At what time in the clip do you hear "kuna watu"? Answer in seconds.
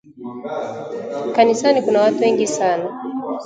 1.81-2.19